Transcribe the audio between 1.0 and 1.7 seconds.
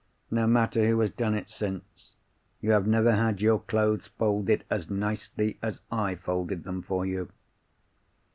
has done it